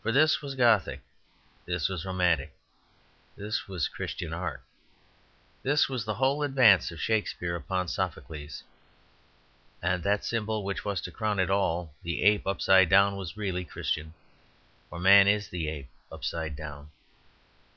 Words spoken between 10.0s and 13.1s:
that symbol which was to crown it all, the ape upside